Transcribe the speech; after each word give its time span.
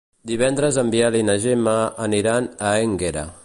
Divendres 0.29 0.79
en 0.83 0.89
Biel 0.95 1.17
i 1.19 1.21
na 1.27 1.35
Gemma 1.45 1.75
aniran 2.09 2.49
a 2.71 2.75
Énguera. 2.87 3.31